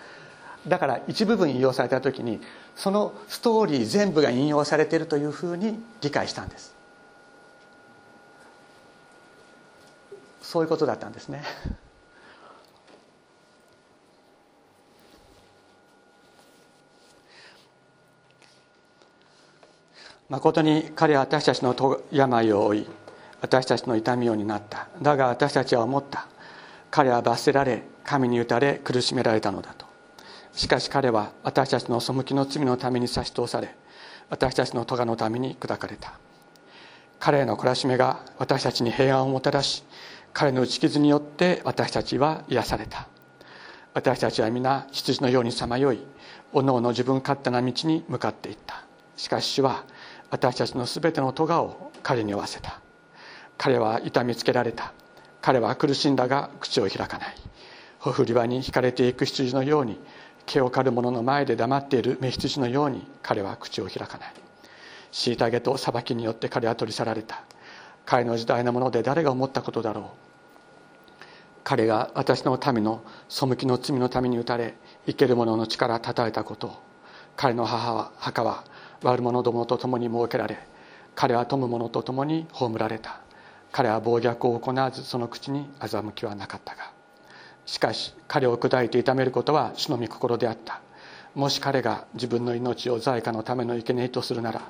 [0.66, 2.40] だから一部分引用された時に
[2.74, 6.74] そのストーリー全部が引用されているというふうに理解したんです。
[10.40, 11.44] そういうことだったんですね。
[20.30, 21.76] 誠に彼は私たちの
[22.10, 22.88] 病を負い
[23.42, 24.88] 私たちの痛みを担った。
[25.02, 26.28] だが私たちは思った。
[26.90, 29.86] 彼は罰せられ神に打たれ苦しめられたのだと。
[30.52, 33.76] しかし彼は私たちの背きの罪のために差し通され
[34.30, 36.18] 私たちの咎のために砕かれた。
[37.20, 39.84] 彼への懲らしめが私たちに平安をもたらし
[40.32, 43.08] 彼の打ち傷によって私たちは癒された。
[43.94, 46.00] 私たちは皆羊のようにさまよい
[46.52, 48.84] おのおの自分勝手な道に向かっていった。
[49.16, 49.84] しかし主は
[50.30, 52.80] 私たちの全ての咎を彼に負わせた。
[53.56, 54.92] 彼は痛みつけられた。
[55.48, 57.34] 彼は苦しんだが口を開かない。
[58.00, 59.98] ほふり場に引かれていく羊のように
[60.44, 64.34] 毛を刈る者の前で黙っている目羊のように彼は口を開かない。
[65.10, 67.44] 虐げと裁きによって彼は取り去られた。
[68.04, 70.04] 彼の時代のもので誰が思ったことだろう。
[71.64, 74.74] 彼が私の民の背きの罪のために打たれ
[75.06, 76.76] 生ける者の力たたえたこと。
[77.36, 78.64] 彼の母は墓は
[79.02, 80.58] 悪者どもと共に設けられ
[81.14, 83.22] 彼は富む者と共に葬られた。
[83.72, 86.90] 彼は暴虐を行わずその口に欺きはなかったが
[87.66, 90.80] しかし彼を砕いて痛めることは主の御心であった。
[91.34, 94.62] もし彼が自分の命を在家のための生贄とするなら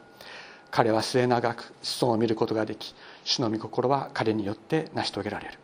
[0.70, 5.58] 彼は末永く子孫を見ることができ主の御心は彼によって成し遂げられる。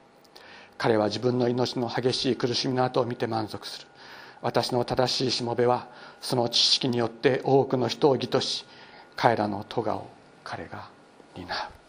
[0.79, 3.87] 彼は自分の命の激しい苦しみの後を見て満足する。
[4.41, 5.89] 私の正しいしもべは
[6.21, 8.65] その知識によって多くの人を義とし
[9.17, 10.07] 彼らの咎を
[10.45, 10.89] 彼が
[11.35, 11.84] 担う。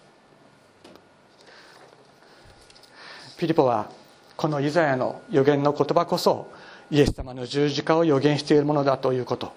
[3.38, 3.89] ピリポは
[4.38, 6.50] このイザヤの予言の言葉こそ
[6.89, 9.52] イエス様の十字架を予言しているものだということ。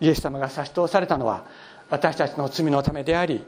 [0.00, 1.44] イエス様が差し通されたのは
[1.90, 3.44] 私たちの罪のためであり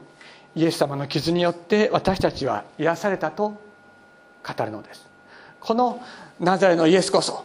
[0.55, 3.59] イエス様の傷によって私たちは癒されたと
[4.45, 5.05] 語るのです。
[5.59, 6.01] この
[6.39, 7.43] ナザレのイエスこそ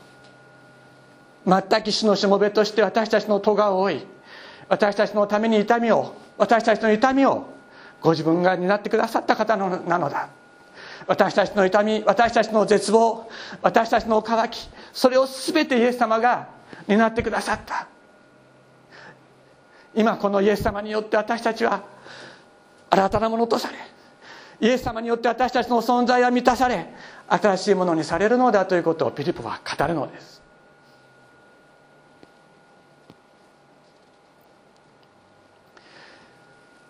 [1.47, 4.07] 全く死のしもべとして私たちの咎を負い
[4.69, 7.49] 私たちのために痛みを私たちの痛みを
[8.01, 10.29] ご自分が担ってくださった方なのだ。
[11.09, 13.29] 私たちの痛み私たちの絶望
[13.62, 16.49] 私たちの渇きそれを全てイエス様が
[16.87, 17.88] 担ってくださった。
[19.94, 21.83] 今このイエス様によって私たちは
[22.90, 23.77] 新たなものとされ
[24.61, 26.87] イエス様によって私たちの存在は満たされ
[27.27, 30.42] 新しいものにされるのだということをピリポは語るのです。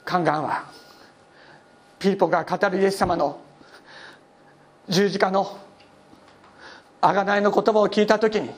[0.05, 0.65] 宦官は
[1.99, 3.41] ピリポが語るイエス様の
[4.89, 5.59] 十字架の
[7.01, 8.51] 贖いの言葉を聞いた時に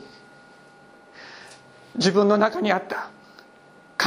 [1.97, 3.11] 自分の中にあった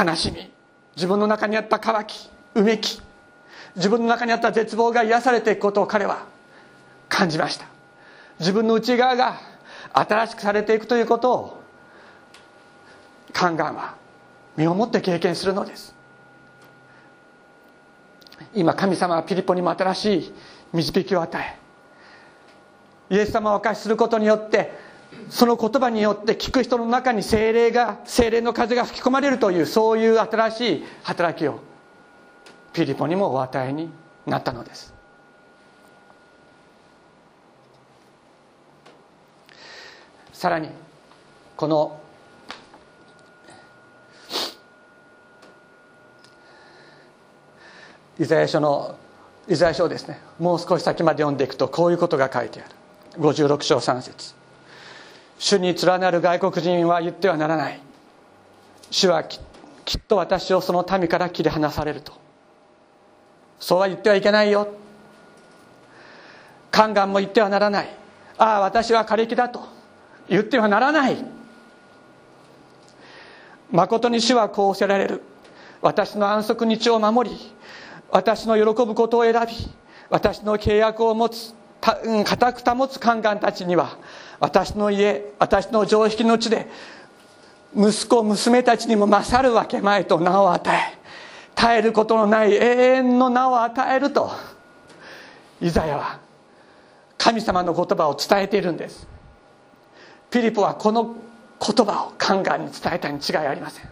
[0.04, 0.50] 悲しみ
[0.96, 3.00] 自分の中にあった渇きうめき
[3.76, 6.26] 自分の中にあった絶望が癒されていくことを彼は
[7.08, 7.66] 感じました。
[8.40, 9.38] 自分の内側が
[9.92, 11.62] 新しくされていくということを
[13.32, 13.94] 宦官は
[14.56, 15.94] 身をもって経験するのです。
[18.54, 20.34] 今神様はピリポにも新しい
[20.72, 21.63] 導きを与え
[23.10, 24.72] イエス様を明かしすることによって
[25.28, 31.60] その言葉によって聞く人の中に精霊が精霊の風が吹き込まれるというそういう新しい働きを
[32.72, 33.90] ピリポにもお与えに
[34.26, 34.92] なったのです。
[40.32, 40.68] さらに
[41.56, 42.00] この
[48.18, 48.96] イザヤ書の
[49.48, 52.74] イザヤ書をですねもう少し先まで読んでいくとこういうことが書いてある。
[53.18, 54.34] 56章3節。
[55.38, 57.80] 主に連なる外国人は言ってはならない。
[58.90, 62.12] 主はきっと私をその民から切り離されると。
[63.58, 64.68] そうは言ってはいけないよ。
[66.72, 67.88] 宦官も言ってはならない。
[68.38, 69.60] ああ私は枯れ木だと。
[70.28, 71.24] 言ってはならない。
[73.70, 75.22] 誠に主はこうおせられる。
[75.82, 77.36] 私の安息日を守り
[78.10, 79.54] 私の喜ぶことを選び
[80.08, 81.54] 私の契約を持つ。
[82.24, 83.98] 固く保つ宦官たちには
[84.40, 86.66] 私の家私の常識の地で
[87.76, 90.98] 息子娘たちにも勝るわけまいと名を与え
[91.54, 94.30] 絶えることのない永遠の名を与えると
[95.60, 96.20] イザヤは
[97.18, 99.06] 神様の言葉を伝えているんです。
[100.30, 101.14] ピリポはこの
[101.58, 103.88] 言葉をカンガンに伝えたに違いありません。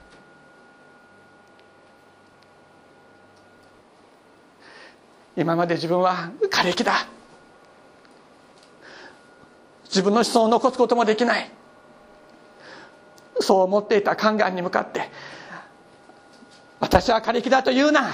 [5.37, 7.07] 今まで自分は枯れ木だ。
[9.93, 11.51] 自分の子孫を残すこともできない。
[13.41, 15.11] そう思っていたカンガンに向かって
[16.81, 18.11] 私は枯れ木だと言うな。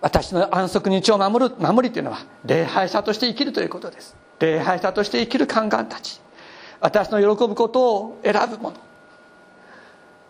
[0.00, 4.16] 私の安息日を守る守りというのは礼拝者として生きるということです。
[4.38, 6.20] 礼拝者として生きる宦官たち。
[6.80, 8.76] 私の喜ぶことを選ぶ者。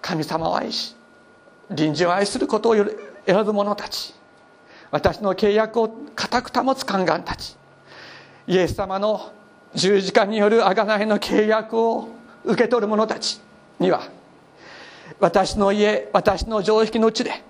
[0.01, 0.97] 神様を愛し
[1.69, 4.15] 隣人を愛することを選ぶ者たち。
[4.93, 7.57] 私の契約を固く保つ宦官たち。
[8.47, 9.33] イエス様の
[9.75, 12.09] 十字架による贖いの契約を
[12.45, 13.41] 受け取る者たち
[13.79, 14.03] には
[15.21, 17.43] 私の家私の常識のうちで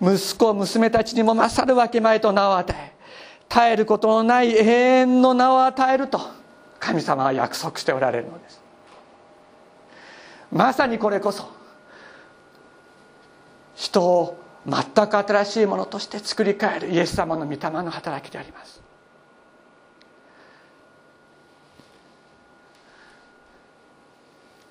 [0.00, 2.92] 息子娘たちにも勝るわけまいと名を与え
[3.48, 6.20] 絶えることのない永遠の名を与えると
[6.78, 8.60] 神様は約束しておられるのです。
[10.50, 11.48] まさにこれこそ
[13.74, 18.80] 人を全く新しいものとして作り変えるイエス様の御霊の働きであります。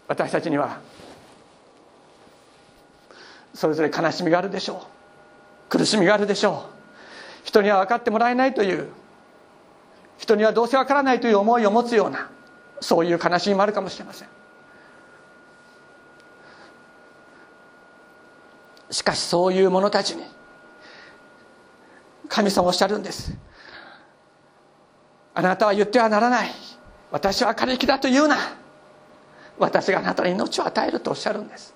[0.07, 0.79] 私たちには
[3.53, 4.85] それぞれ悲しみがあるでしょ
[5.69, 5.69] う。
[5.69, 6.65] 苦しみがあるでしょ
[7.43, 7.45] う。
[7.45, 8.89] 人には分かってもらえないという
[10.17, 12.29] 人にはどうせ分からないという思いを持つような
[12.79, 14.27] そういう悲しみもあるかもしれません。
[18.91, 20.23] しかしそういう者たちに
[22.27, 23.35] 神様おっしゃるんです。
[25.33, 26.49] あなたは言ってはならない。
[27.09, 28.37] 私は枯れ木だと言うな。
[29.57, 31.73] 私があなたに命を与えるとおっしゃるんです。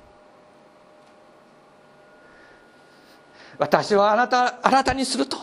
[3.57, 5.38] 私はあなた新たにすると。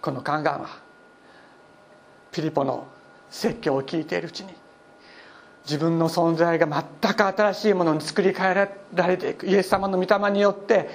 [0.00, 0.68] このカンガンは
[2.32, 2.86] ピリポの
[3.28, 4.54] 説教を聞いているうちに
[5.68, 10.88] 自分の存在が全く新しいものに作り変えられていくイエス様の御霊によって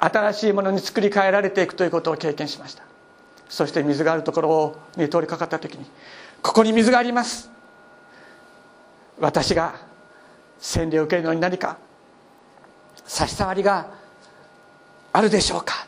[0.00, 2.82] 新しいものに作り変えられていくということを経験しました。
[3.48, 5.86] そして水があるところに通りかかった時に
[6.42, 7.50] ここに水があります。
[9.20, 9.74] 私が
[10.58, 11.78] 洗礼を受けるのに何か
[13.04, 13.90] 差し障りが
[15.12, 15.86] あるでしょうか。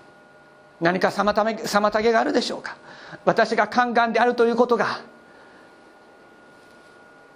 [0.81, 2.77] 何か妨げがあるでしょうか。
[3.25, 5.01] 私が宦官であるということが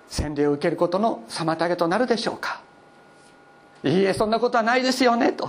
[0.09, 2.63] 洗礼を受けることの妨げとなるでしょうか。
[3.83, 5.49] いいえそんなことはないですよねと。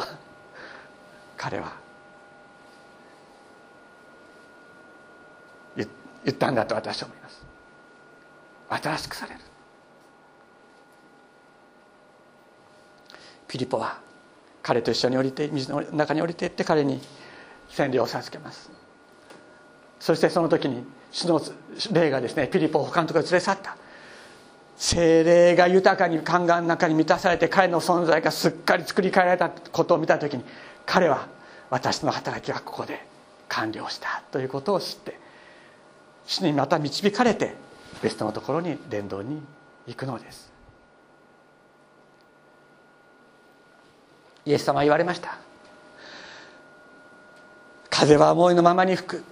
[1.38, 1.74] 彼は
[5.76, 5.88] 言
[6.34, 7.45] ったんだと私は思います。
[8.70, 9.39] 新しくされる。
[13.47, 13.99] ピリポは
[14.62, 16.99] 彼と一緒に降りて水の中に降りていって彼に
[17.70, 18.70] 洗礼を授けます。
[20.01, 21.41] そしてその時に主の
[21.93, 23.78] 霊がですねピリポを他のところに連れ去った。
[24.78, 30.43] 精霊が豊かに宦官の中に満たされて彼の存在がすっかり作り変えられたことを見た時に
[30.86, 31.28] 彼は
[31.69, 33.03] 私の働きはここで
[33.49, 35.19] 完了したということを知って
[36.28, 37.55] 主にまた導かれて
[38.03, 39.41] 別のところに伝道に
[39.88, 40.51] 行くのです。
[44.45, 45.38] イエス様は言われました。
[47.89, 49.23] 風は思いのままに吹く。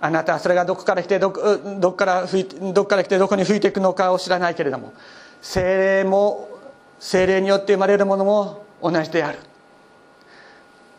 [0.00, 4.94] あなたはそれがどこから来てどこから吹いどこから来てどこに吹いていくのかを知らないけれども
[5.42, 5.62] 精
[6.02, 6.48] 霊も
[6.98, 9.38] 精霊によって生まれるものも同じである。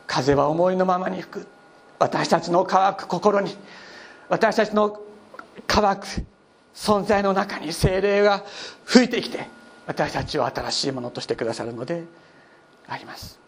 [0.08, 1.48] 風は思いのままに吹く。
[1.98, 3.56] 私たちの乾く心に
[4.28, 5.00] 私たちの
[5.68, 6.06] 乾く
[6.74, 8.44] 存在の中に精霊が
[8.86, 9.48] 吹いてきて
[9.88, 12.04] 私たちを新しいものとしてくださるので
[12.88, 13.40] あります。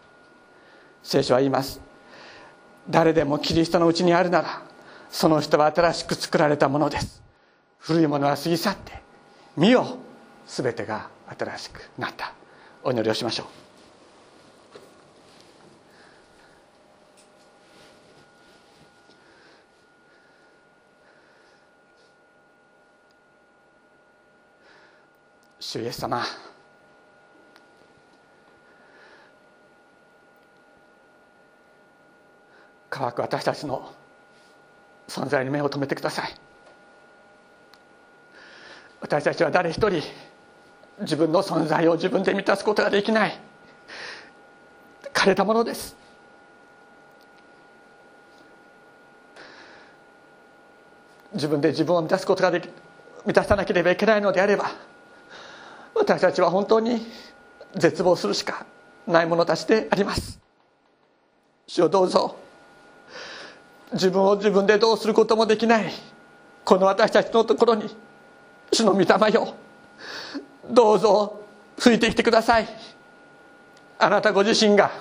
[1.04, 1.82] 聖書は言います。
[2.90, 4.73] 誰でもキリストのうちにあるなら
[5.14, 7.22] その人は新しく作られたものです。
[7.78, 8.94] 古いものは過ぎ去って
[9.56, 9.86] 見よ
[10.48, 12.34] 全てが新しくなった。
[12.84, 13.48] お祈りをしましょう。
[25.60, 26.24] 主イエス様
[32.90, 33.94] 乾く私たちの
[35.08, 36.36] 存在に目を留めてください。
[39.02, 40.02] 私たちは誰一人
[41.02, 43.40] 自分の存在を自分で満たすことができない。
[45.14, 45.96] 枯れたものです。
[51.34, 52.70] 自分で自分を満たすことができ
[53.26, 54.72] 満たさなければいけないのであれば
[55.96, 57.06] 私たちは本当に
[57.76, 58.66] 絶望するしか
[59.08, 60.40] ない者たちであります。
[61.66, 62.43] 主をどうぞ。
[63.94, 65.92] 自分を自分でどうすることもできない。
[66.66, 67.96] この私たちのところに
[68.72, 69.54] 主の御霊よ。
[70.70, 71.40] どうぞ
[71.78, 72.68] 吹いてきてください。
[74.00, 74.92] あなたご自身が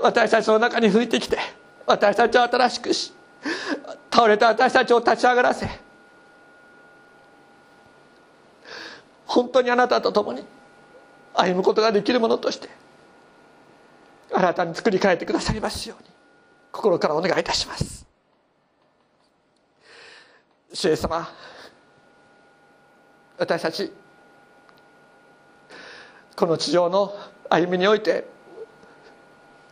[0.00, 1.38] 私たちの中に吹いてきて
[1.86, 3.12] 私たちを新しくし
[4.10, 5.68] 倒れた私たちを立ち上がらせ。
[9.26, 10.44] 本当にあなたと共に
[11.34, 12.68] 歩むことができるものとして
[14.30, 16.10] あなたに作り変えてくださいますように
[16.70, 18.11] 心からお願いいたします。
[20.72, 21.28] 主イエス様
[23.38, 23.92] 私たち
[26.34, 27.14] この地上の
[27.50, 28.26] 歩みにおいて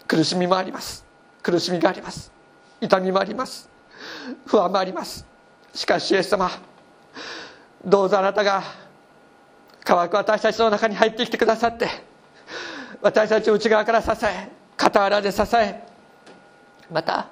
[0.07, 1.05] 苦しみもあります。
[1.43, 2.31] 苦しみがあります。
[2.81, 3.71] 痛みもあります。
[4.47, 5.25] 不安もあります。
[5.75, 6.51] しかしイエス様
[7.85, 8.63] どうぞあなたが
[9.85, 11.89] 乾く私たちの中に入ってきてくださって
[13.01, 15.83] 私たちを内側から支え傍らで支え
[16.93, 17.29] また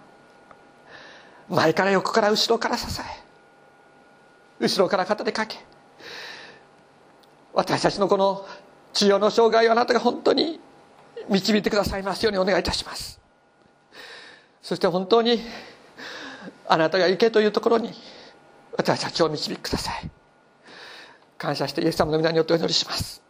[1.48, 3.27] 前から横から後ろから支え
[4.61, 5.59] 後ろから肩でかけ。
[7.52, 8.46] 私たちのこの
[8.92, 10.61] 治療の障害をあなたが本当に
[11.28, 13.20] 導いてくださいますようにお願いいたします。
[14.62, 15.40] そして本当に
[16.66, 17.92] あなたが行けというところに
[18.76, 20.11] 私たちを導きください。
[21.36, 23.27] 感謝してイエス様の皆によってお祈りします。